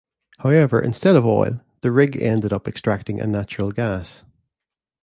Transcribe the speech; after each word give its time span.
However 0.39 0.81
instead 0.81 1.15
of 1.15 1.27
oil, 1.27 1.61
the 1.81 1.91
rig 1.91 2.19
ended 2.19 2.51
up 2.51 2.67
extracting 2.67 3.21
a 3.21 3.27
natural 3.27 3.71
gas. 3.71 4.23